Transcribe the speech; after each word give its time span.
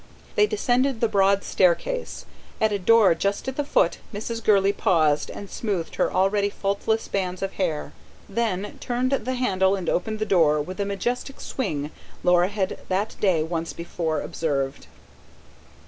They 0.33 0.47
descended 0.47 0.99
the 0.99 1.07
broad 1.07 1.43
staircase. 1.43 2.25
At 2.59 2.71
a 2.71 2.79
door 2.79 3.13
just 3.13 3.47
at 3.47 3.55
the 3.55 3.63
foot, 3.63 3.99
Mrs. 4.11 4.43
Gurley 4.43 4.73
paused 4.73 5.29
and 5.29 5.47
smoothed 5.47 5.97
her 5.97 6.11
already 6.11 6.49
faultless 6.49 7.07
bands 7.07 7.43
of 7.43 7.51
hair; 7.53 7.93
then 8.27 8.77
turned 8.79 9.11
the 9.11 9.35
handle 9.35 9.75
and 9.75 9.87
opened 9.87 10.17
the 10.17 10.25
door, 10.25 10.59
with 10.59 10.77
the 10.77 10.85
majestic 10.85 11.39
swing 11.39 11.91
Laura 12.23 12.47
had 12.47 12.79
that 12.89 13.15
day 13.19 13.43
once 13.43 13.73
before 13.73 14.21
observed. 14.21 14.87